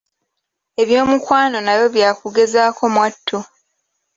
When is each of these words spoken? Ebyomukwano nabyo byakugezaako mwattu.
Ebyomukwano 0.81 1.57
nabyo 1.61 1.87
byakugezaako 1.95 2.83
mwattu. 2.95 3.39